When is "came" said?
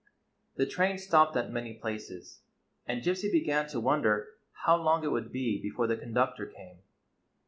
6.47-6.79